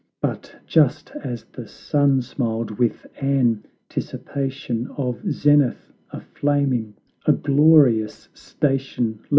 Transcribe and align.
But 0.19 0.55
just 0.65 1.11
as 1.17 1.43
the 1.43 1.67
Sun 1.67 2.23
smiled 2.23 2.71
with 2.79 3.05
anticipation 3.21 4.87
Of 4.97 5.21
zenith 5.31 5.93
aflaming, 6.11 6.95
a 7.27 7.33
glorious 7.33 8.27
station, 8.33 9.19
Lo! 9.21 9.27